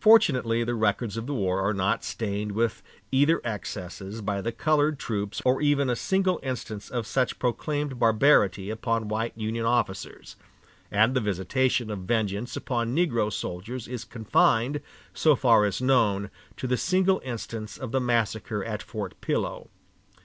[0.00, 4.98] Fortunately, the records of the war are not stained with either excesses by the colored
[4.98, 10.34] troops or even a single instance of such proclaimed barbarity upon white Union officers;
[10.90, 14.80] and the visitation of vengeance upon negro soldiers is confined,
[15.14, 19.68] so far as known, to the single instance of the massacre at Fort Pillow.